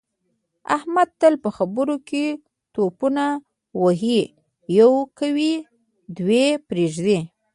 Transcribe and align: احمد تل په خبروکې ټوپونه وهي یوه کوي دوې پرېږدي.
احمد 0.75 1.09
تل 1.21 1.33
په 1.43 1.49
خبروکې 1.57 2.25
ټوپونه 2.73 3.25
وهي 3.81 4.21
یوه 4.79 5.01
کوي 5.19 5.53
دوې 6.17 6.45
پرېږدي. 6.67 7.19